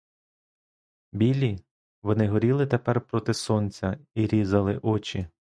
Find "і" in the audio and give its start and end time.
4.15-4.27